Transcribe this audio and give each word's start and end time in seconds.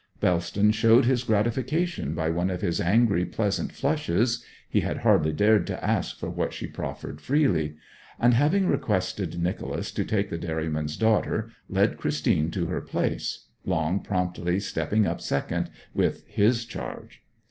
Bellston 0.19 0.71
showed 0.71 1.05
his 1.05 1.23
gratification 1.23 2.15
by 2.15 2.31
one 2.31 2.49
of 2.49 2.61
his 2.61 2.81
angry 2.81 3.23
pleasant 3.23 3.71
flushes 3.71 4.43
he 4.67 4.79
had 4.79 4.97
hardly 4.97 5.31
dared 5.31 5.67
to 5.67 5.85
ask 5.85 6.17
for 6.17 6.27
what 6.31 6.53
she 6.53 6.65
proffered 6.65 7.21
freely; 7.21 7.75
and 8.19 8.33
having 8.33 8.65
requested 8.65 9.39
Nicholas 9.39 9.91
to 9.91 10.03
take 10.03 10.31
the 10.31 10.39
dairyman's 10.39 10.97
daughter, 10.97 11.51
led 11.69 11.97
Christine 11.99 12.49
to 12.49 12.65
her 12.65 12.81
place, 12.81 13.45
Long 13.63 13.99
promptly 13.99 14.59
stepping 14.59 15.05
up 15.05 15.21
second 15.21 15.69
with 15.93 16.23
his 16.25 16.65
charge. 16.65 17.21